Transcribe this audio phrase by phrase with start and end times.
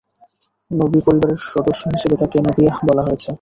[0.71, 3.29] নবী পরিবারের সদস্যা হিসাবে তাঁকে নাবিয়াহ বলা হয়েছে।